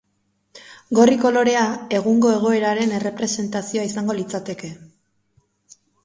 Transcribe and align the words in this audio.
Gorri 0.99 1.17
kolorea 1.23 1.65
egungo 1.97 2.31
egoeraren 2.37 2.93
errepresentazioa 2.99 3.83
izango 3.89 4.15
litzateke. 4.21 4.71